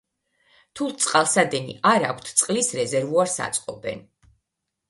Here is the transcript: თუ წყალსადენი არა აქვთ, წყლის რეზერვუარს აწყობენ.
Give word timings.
თუ 0.79 0.87
წყალსადენი 1.03 1.77
არა 1.91 2.09
აქვთ, 2.15 2.33
წყლის 2.41 2.73
რეზერვუარს 2.81 3.39
აწყობენ. 3.49 4.07